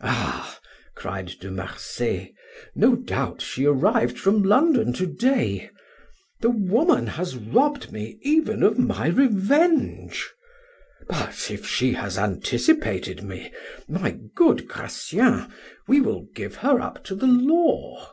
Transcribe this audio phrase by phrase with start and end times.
[0.00, 0.60] "Ah,"
[0.94, 2.32] cried De Marsay,
[2.76, 5.70] "no doubt she arrived from London to day.
[6.40, 10.30] The woman has robbed me even of my revenge!
[11.08, 13.50] But if she has anticipated me,
[13.88, 15.52] my good Gratien,
[15.88, 18.12] we will give her up to the law."